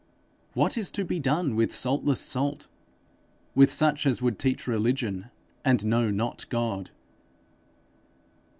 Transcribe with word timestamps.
What 0.55 0.79
is 0.79 0.89
to 0.93 1.05
be 1.05 1.19
done 1.19 1.55
with 1.55 1.75
saltless 1.75 2.19
salt! 2.19 2.67
with 3.53 3.71
such 3.71 4.07
as 4.07 4.19
would 4.19 4.39
teach 4.39 4.65
religion, 4.65 5.29
and 5.63 5.85
know 5.85 6.09
not 6.09 6.49
God! 6.49 6.89